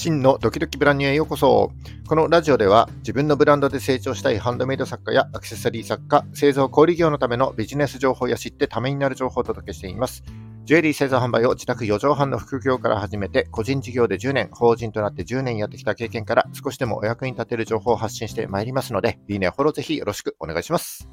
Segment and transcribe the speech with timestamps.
[0.00, 1.72] 真のドキドキブランニュへようこそ。
[2.08, 10.24] このラジオでは自分のブランドで成長したいハンドメイド作家やアクセサリー作家、製造小売業のためのビジネス情報や知ってためになる情報をお届けしています。
[10.64, 21.10] ジュエリー製造販売を自宅4畳半の副業から始めて、個人事業で10年、法人となって10年やってきた経験から少しでもお役に立てる情報を発信してまいりますので、いいね、フォローぜひよろしくお願いします。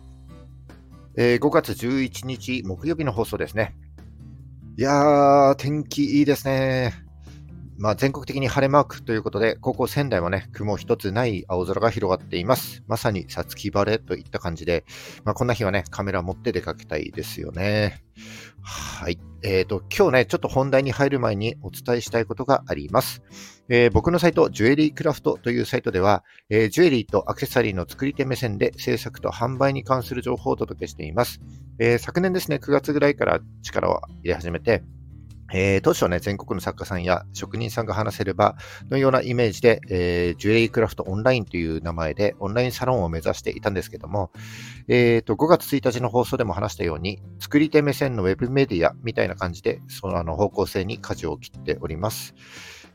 [1.18, 3.76] えー、5月11日木曜日の放送ですね。
[4.78, 7.07] いやー、天気いいですね。
[7.78, 12.84] まあ、全国的に晴れマークということで、ここ仙台もね、雲一つない青空が広がっています。
[12.88, 14.84] まさにさつき晴れといった感じで、
[15.24, 18.04] まあ、こんな日はね、カメラ持って出かけたいですよね。
[18.62, 19.20] はい。
[19.44, 23.22] えっ、ー、と、今日ね、ちょっと本題に入る前にお伝えしたいことがあります。
[23.70, 31.42] えー、僕のサイト、ジュエリークラフトというサイトでは、えー、ジュエリーとアクセサリーの作り手目線で制作と販売に関する情報をお届けしています。
[31.80, 34.84] え昨年ですね、9月ぐらいから力を入れ始めて、
[35.54, 38.58] えー、当初ね、全国の作家さんや職人さんが話せれば
[38.90, 44.32] のようなイメージで、えー、ジュエリークラフトオンラインという名前でオンラインサロンを目指していたんですけども、
[44.88, 52.36] えーと、5月1日の放送でも話したように、作り手目線のウェブメディアみたいな感じで、そのあの方向性に舵を切っております。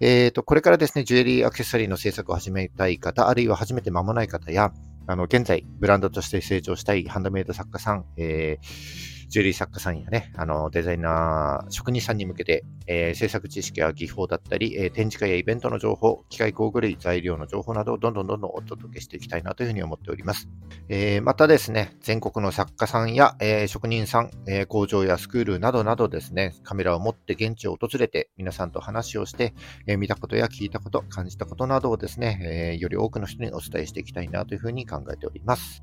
[0.00, 4.72] えーと、これからですね、ジュエリーアクセサリーの制作を始めたい方、あるいは始めて間もない方や、
[5.06, 20.50] あの、現在、ブランドとして成長したいハンドメイド作家さん、えージュエリー作家さんやね、あの、デザイナー、職人さんに向けて、えー、制作知識や技法だったり、えー、展示会やイベントの情報、機械工具類、材料の情報などをどんどんどんどんお届けしていきたいなというふうに思っております。
[20.91, 29.55] えー、またですね、全国の作家さんや、え職人さん、え工場やスクールなどなどですね、カメラを持って現地を訪れて、皆さんと話をして、
[29.86, 35.83] え見たことや聞いたこと、感じたことなどをですね、えより多くの人にお伝えしていきたいなというふうに考えております。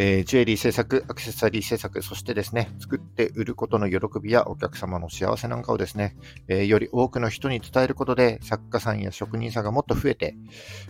[0.00, 10.36] えー、ジュエリー制作、アクセサリー制作、そしてですね、作って売ることの喜びやお客様の幸せなんかをですね、えー、より多くの人に伝えることで、作家さんや職人さんがもっと増えて、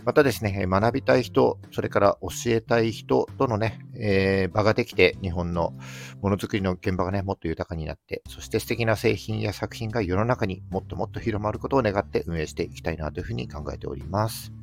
[0.05, 5.73] またですね、学びたい人、それから教えたい人とのね、えー、場ができて、日本の
[6.21, 14.58] ものづくりの現場がね、もっと豊かになって、そして素敵な製品や作品が世の中にもっともっと広まることを願って運営していきたいなというふうに考えております。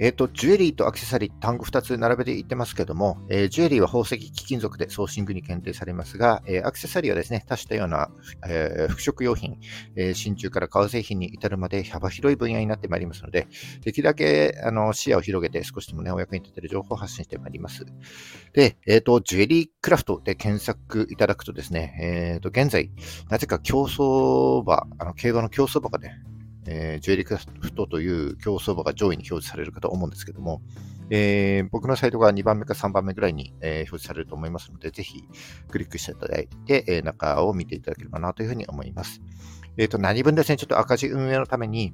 [0.00, 8.08] えっ、ー、と、ジュエリーとアクセサリー、単語2つ並べて言ってますけども、えー、ジュエリーは宝石、貴金属でソーシングに検定されますが、えー、アクセサリーはですね、多種多様な、
[8.48, 9.58] え服飾用品、
[9.96, 13.46] え真鍮から革製品に至るまで幅広い分野になってまいりますので、
[13.82, 17.84] できるだけあの視野を広げて少しでもね、お役に立てる情報を発信してまいります。
[18.54, 22.90] で、えっ、と、ジュエリークラフトで検索いただくとですね、えっ、と、現在、
[23.28, 26.22] なぜか競争馬、あの、競馬の競争馬がね、
[26.72, 30.62] えー、ジュエリークラフトという競争馬が上位に表示されるかと思うんですけども、
[31.10, 35.24] えー、僕のサイトが2番目か3番目ぐらいに、えー、表示されると思いますので、ぜひ
[35.68, 39.20] クリックしていただいて、えー、中を見ていただければなというふうに思います。
[39.76, 41.92] えっ、と、何分ですね、ちょっと赤字運営のために、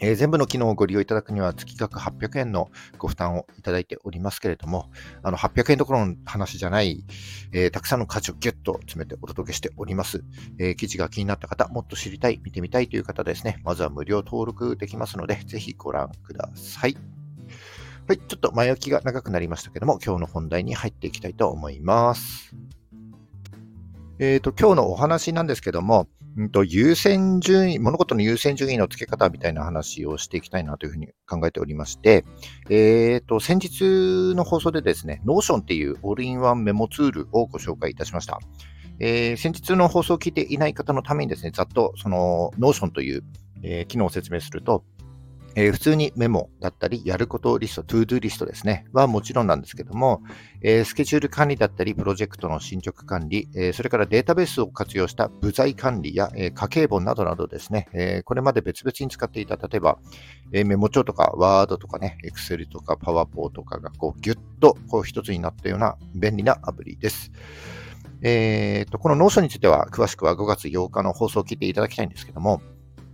[0.00, 4.90] えー、全部の機能をご利用いただくには月額800円のご負担をいただいておりますけれども、
[5.22, 7.04] あの800円どころの話じゃない、
[7.52, 10.24] えー、たくさんの価値をギュッと詰めてお届けしております。
[10.58, 16.96] えー、記事が気になった方、もっと知りたい、見てみたいという方ですね、まずは無料登録できますので、ぜひご覧ください。
[18.06, 22.54] はい、ちょっと前置きが長くなりましたけども、今日の本題に入っていきたいと思います。
[24.18, 32.24] えっ、と、今日のお話なんですけども、うんと、優先順位、物事の優先順位の付け方みたいな話をしていきたいなというふうに考えておりまして、
[32.70, 38.38] えっ、ー、と、先日の放送でですね、Notion っていうオールインワンメモツールをご紹介いたしました。
[39.00, 43.24] えー、先日の放送を聞いていない方のためにですね、ざっとその Notion という、
[43.64, 44.84] えー、機能を説明すると、
[45.58, 50.22] えー、普通にメモだったり、やることリスト、トゥードゥリストですね、はもちろんなんですけども、
[50.62, 59.98] えー、スケジュール管理だったり、プロジェクトの進捗管理、えー、それからデータベースを活用した部材管理や、え家計簿などなどですね、えこれまで別々に使っていた、例えば、
[60.52, 67.32] えメモ帳とか、ワードとかね、エクセルとか、パワポーとかがこうギュッとこう一つになったような便利なアプリです。
[68.22, 72.62] えーと、この Notion については詳しくは5月8日の放送を聞いていただきたいんですけども、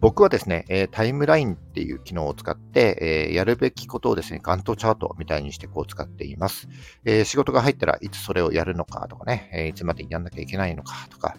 [0.05, 6.69] 僕はですね、えタイムラインっていう機能を使って、えやるべきことをですね、ガントチャートみたいにしてこう使っています。
[7.07, 11.39] え仕事が入ったらいつそれをやるのかとかね、えいつまでやんなきゃいけないのかとか、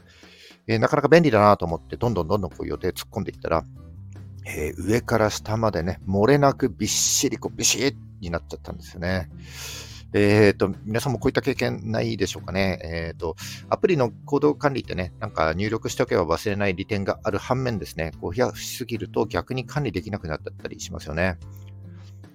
[0.65, 3.63] えなかなか便利だなと思って、どんどんどんどんこう予定突っ込んでいったら、
[4.47, 9.29] え上から下までね、漏れなくびっしりこうビシッになっちゃったんですよね。
[10.17, 12.79] えっ、ー、と、皆さんもこういった経験ないでしょうかね。
[12.83, 13.35] えっ、ー、と、
[13.69, 21.37] アプリの行動管理ってね、なんか入力しておけば忘れない利点がある反面ですね、こう、増やしすぎると逆に管理できなくなったりしますよね。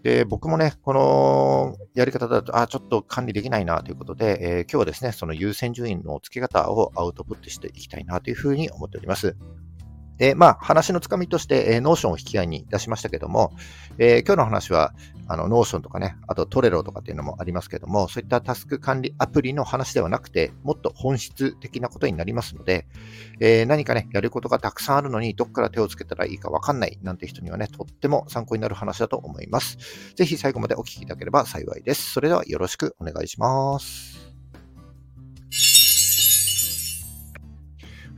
[0.02, 9.36] で、僕もね、このやり方だと、あ、ちょっと管理できないなということで、えー、今日はですね、その優先順位の付け方をアウトプットしていきたいなというふうに思っております。
[10.20, 13.54] で、まあ、話のつかみとして、えー、 Notion を引き合いに出しましたけども、
[13.96, 14.92] えー、今日の話は、
[15.28, 22.86] あの、 Notion とかね、あと Trello とかっていうのもありますけども、そういったタスク管理アプリの話ではなくて、もっと本質的なことになりますので、
[23.40, 29.78] えー、何かね、やることがたくさんあるのに、どっから手をつけたらいいかわかんないなんて人にはね、とっても参考になる話だと思います。
[30.16, 32.12] ぜひ最後までお聞きいただければ幸いです。
[32.12, 34.29] それではよろしくお願いします。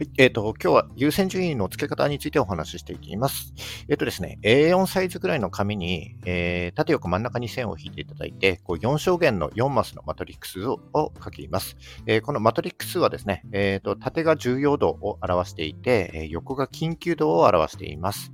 [0.02, 3.54] はい、えっ、ー、と、今日は優先順位の付け方についてお話ししていきます。
[3.88, 10.80] えっ、ー、とですね、A4 サイズぐらいの紙に、えー、縦横真ん中に線を引いていただいて、こう4象限の4マスのマトリックスを
[11.22, 11.76] 書きます。
[12.06, 18.32] えー、このマトリックスはですね、えーと、縦が重要度を表していて、横が緊急度を表しています。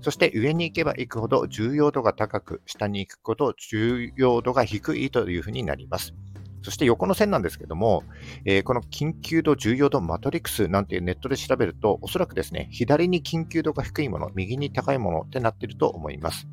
[0.00, 6.14] そして上に行けば行くほど重要度が高く、下に行くほど重要度が低いというふうになります。
[6.62, 8.04] そして横の線なんですけども、
[8.44, 16.46] えー、この緊急度、重要度、マトリックスなんていうネットで調べると、おそらくですね、左に緊急度が低いもの、右に高いものってなってると思います。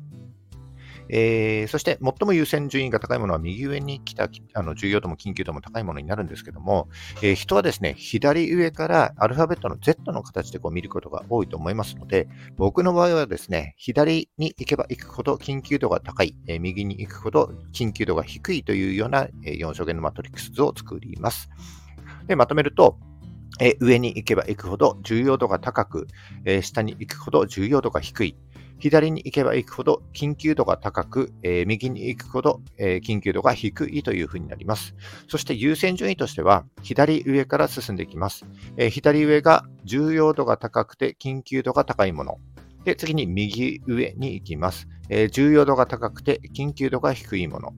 [1.08, 6.88] えー、そして最も優先順位が高いものは右上に来たあの重要度も緊急度も高いものになるんですけども、
[7.22, 21.48] えー、人はですね、左上からアルファベットの Z の形でこう見ることが多いと思いますので、僕の場合はですね、左に行けば行くほど緊急度が高い、えー、右に行くほど緊急度が低いというような、え4象限のマトリックス図を作ります。
[22.26, 22.98] で、まとめると、
[23.60, 26.06] え上に行けば行くほど重要度が高く、
[26.44, 28.36] え下に行くほど重要度が低い。
[28.78, 34.94] 左に行けば行くほど緊急度が高く、えー、右に行くほど、えー、緊急度が低いというふうになります。
[35.28, 38.46] そして優先順位としては、左上から進んでいきます。
[38.76, 42.38] えー、左上が重要度が高くて緊急度が高いもの。
[42.84, 44.88] で、次に右上に行きます。
[45.08, 47.74] えー、重要度が高くて緊急度が低いもの。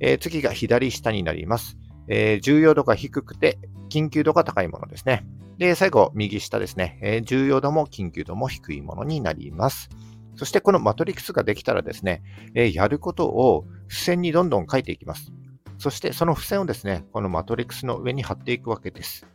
[0.00, 1.76] えー、次が左下になります。
[2.08, 3.58] えー、重要度が低くて
[3.88, 5.24] 緊急度が高いものですね。
[5.58, 6.98] で、最後、右下ですね。
[7.02, 9.90] えー、重要度も緊急度も低いものになります。
[10.40, 12.22] そしてこのマトリックスができたらですね、
[12.54, 15.30] えー、やることを付箋にどんどん書いていきます。
[15.76, 19.26] そしてその付箋をですね、このマトリックスの上に貼っていくわけです。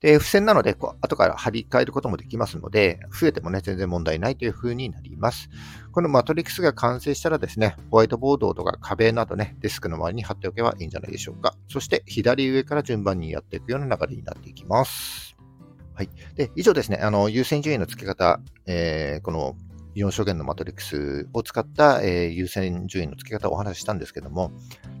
[0.00, 5.48] で、付箋なので、こう後から貼り替えることもできますので、増えてもね、全然問題ないという風になります。
[5.92, 11.54] このマトリックスが完成したらですね、ホワイトボードとか壁などね、デスクの周りに貼っておけばいいんじゃないでしょうか。
[11.68, 15.36] そして左上から順番にやっていくような流れになっていきます。
[15.94, 16.08] はい。
[16.34, 19.54] で、以上ですね、あの、優先順位の付け方、えー、この
[19.94, 24.52] 4象限のマトリックスを使った、えー、優先順位の付け方をお話ししたんですけども、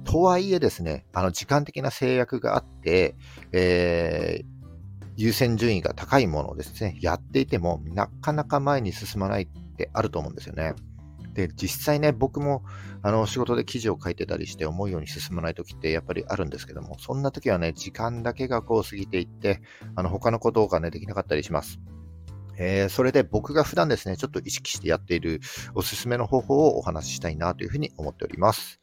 [0.04, 3.16] とはいえですね、あの時間的な制約があって、
[3.52, 4.60] えー、
[5.16, 10.74] 優先順位が高いものをですね、やっていても、なかなか前に進まないってあると思うんですよね。
[11.34, 12.64] で、実際ね、僕も
[13.02, 19.60] あの仕事で記事を書いてたりして思うように進まない時ってやっぱりあるんですけども、そんな時はね、時間だけがこう過ぎていって、
[19.94, 21.78] あの他のことがね、できなかったりします。
[22.62, 25.40] えー、それで僕が普段ですね、ちょっと意識してやっている
[25.74, 28.80] おすすめの方法をお話ししたいなというふうに思っております。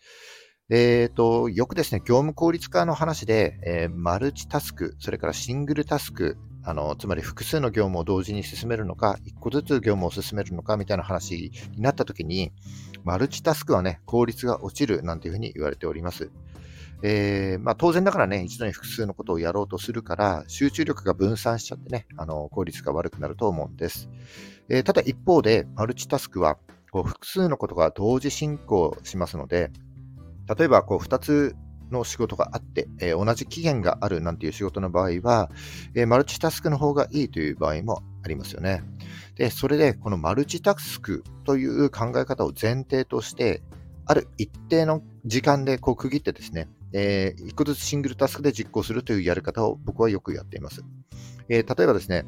[0.69, 12.51] えっ、ー、と、よくですね、業務効率化の話で、えー、マルチタスク、それからシングルタスク、あの、つまり複数の業務を同時に進めるのか、一個ずつ業務を進めるのかみたいな話になったときに、
[13.03, 16.31] マルチタスクはね、効率が落ちるなんていうふうに言われております。
[17.03, 24.09] えー、まあ、当然だからね、一度に複数のことをやろうとするから、集中力が分散しちゃってね、あの効率が悪くなると思うんです。
[24.69, 26.57] えー、ただ一方で、マルチタスクは
[26.91, 29.71] こう複数のことが同時進行しますので、
[30.57, 31.55] 例えばこう2つ
[31.91, 35.49] の仕事があって、えー、同じ期限があるなんていう仕事の場合は、
[35.95, 38.83] え、マルチタスクの方がいいという場合もありますよね。
[39.35, 43.61] で、それでこのマルチタスクという考え方を前提として、
[44.05, 50.83] ある一定の時間でこう区切ってですね、えー、一個ずつシングルタスクで実行するというやり方を僕はよくやっています。
[51.49, 52.25] えー、例えばですね、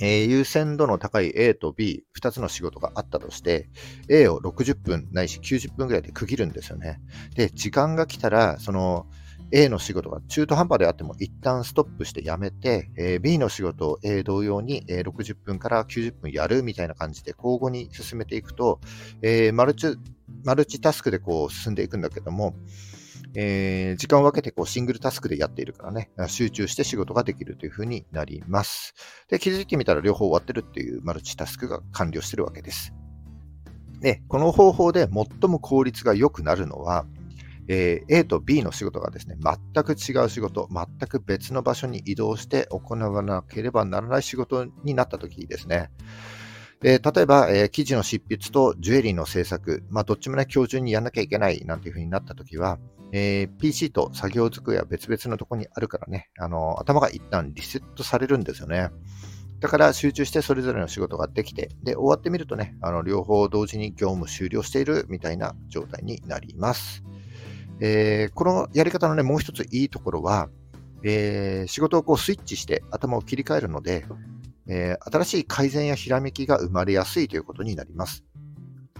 [0.00, 3.68] えー、優先度の高い A と B、2つの仕事があったとして、
[4.08, 7.00] A を60分ないし90分ぐらいで区切るんですよね。
[7.36, 9.06] で、時間が来たら、その
[9.52, 18.80] A の仕事が中途半端であっても一旦ストップしてやめて、えー、B の仕事を A 同様に、えー、60分から90分やるみたいな感じで交互に進めていくと、
[19.22, 19.96] えー、マルチ、
[20.44, 22.56] マルチタスクでこう進んでいくんだけども、
[23.36, 28.94] えー、時間を分けてこうシングルタスクでやっているからね、集中して仕事ができるというふうになります。
[29.28, 32.94] で、気づいてみたら両方終わってるっていうマルチタスクが完了してるわけです。
[34.00, 37.06] で、この方法で最も効率が良くなるのは、
[37.66, 45.90] えー、A と B の仕事がですね、全く違う仕事、全く別の場所に移動して行わなければならない仕事になった時ですね。
[46.86, 52.78] えー、例えば、えー、記事の執筆とジュエリーの制作、まあ、どっちもね、今日中にやんなきゃいけないなんていう風になった時は、
[53.10, 58.90] えー、PC と作業机は別々のとこにあるからね、あの、頭が一旦リセットされるんですよね。
[59.60, 67.02] だから集中してそれぞれの仕事ができて、で、終わってみるとね、あの両方同時に業務終了しているみたいな状態になります。
[67.80, 70.50] えー、このやり方のね、もう一ついいところは、
[71.02, 74.04] えー、仕事をこうスイッチして頭を切り替えるので、
[74.66, 78.24] えー、新しい改善やひらめきが生まれやすいということになります。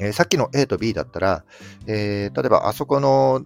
[0.00, 1.44] えー、さっきの A と B だったら、
[1.86, 3.44] えー、例えばあそこの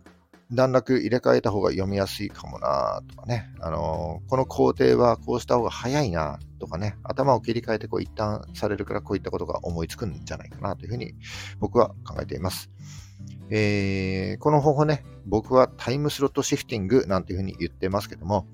[0.51, 11.13] 段落入れ替えた方が読みやすいかもなとかね、あのー、この工程はこうした方が早いなとかね、頭を切り替えてこう一旦されるからこういったことが思いつくんじゃないかなというふうに
[11.61, 12.71] 僕は考えています。
[13.51, 18.47] えー、この方法ね、僕はタイムスロットシフティングなんていうふうに言ってますけども、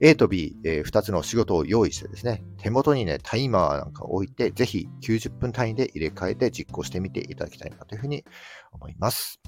[0.00, 8.24] A と B、えー、2つの仕事を用意してですね、手元にね、タイマーなんかを置いて、ぜひ90分単位で入れ替えて実行してみていただきたいなというふうに
[8.72, 9.40] 思います。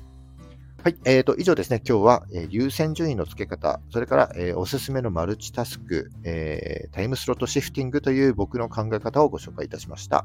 [0.82, 0.96] はい。
[1.04, 1.82] えー、と、以上ですね。
[1.84, 10.24] 今日は、えー、優先順位の付け方、それから、えー、おすすめのマルチタスク、えー、タイムスロットシフティングという僕の考え方をご紹介いたしました。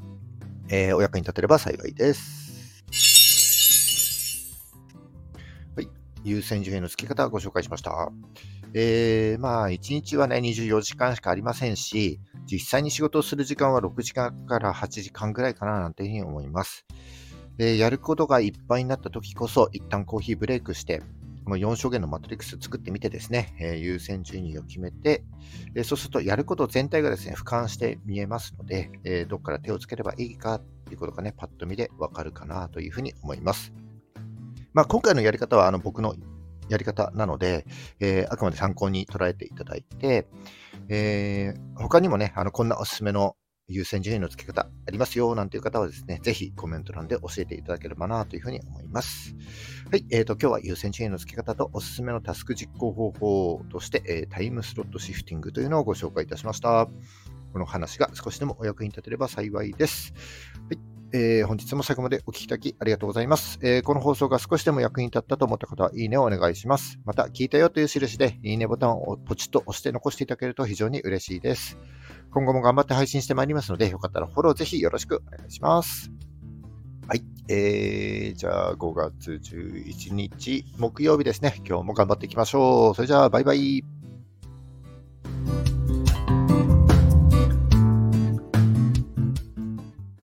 [0.68, 2.84] えー、お役に立てれば幸いです。
[5.74, 5.88] はい。
[6.22, 8.12] 優先順位の付け方をご紹介しました。
[8.74, 16.86] えー、まあ、1日はね、24時間しかありませんし、実際に仕事をする時間は6時間から8時間ぐらいかななんていうふうに思います。
[17.58, 21.02] で、やることがいっぱいになった時こそ、一旦コーヒーブレイクして、
[21.44, 25.24] この4象限のマトリックス作ってみてですね、えー、優先順位を決めて、
[25.74, 33.72] えそうするとやること全体がですね、俯瞰して見えますので、えー、どこから手をつければいいかっていうことがね、パッと見でわかるかなというふうに思います。
[34.72, 36.14] まあ、今回のやり方はあの僕の
[36.72, 37.66] やり方なので、
[38.00, 40.26] えー、あくまで参考に捉えていただいて、
[40.88, 43.36] えー、他にもね、あのこんなおすすめの
[43.68, 49.34] 優先順位の付け方ありますよなんていう方はですね、ぜひコメント欄で教えていただければなというふうに思います。
[49.90, 56.88] はい、えーと、今日は優先順位の付け方とおすすめのタスク実行方法として、えー、タイムスロットシフティングというのをご紹介いたしました。
[57.52, 60.14] この話が少しでもお役に立てれば幸いです。
[60.68, 66.98] はいえー、本日も最後までお聞きいただきありがとうございます、えー、この放送が少しでも役に立ったと思った方は、いいねをお願いします。
[67.04, 71.78] また、聞いたよという印で、いいねボタンをポチッと押して残していただけると非常に嬉しいです。
[72.30, 76.10] 今後も頑張って配信してまいりますので、よかったらフォローぜひよろしくお願いします。
[77.08, 77.22] はい。
[77.48, 81.60] えー、じゃあ5月11日木曜日ですね。
[81.66, 82.94] 今日も頑張っていきましょう。
[82.94, 84.01] それじゃあ、バイバイ。